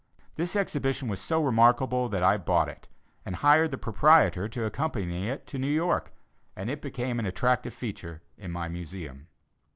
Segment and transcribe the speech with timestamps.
[0.33, 2.87] This exhibition was so remarkable that I bought it
[3.23, 6.11] and hired the proprietor to accompany it to New York,
[6.55, 9.27] and it became an attractive feature in my Museum.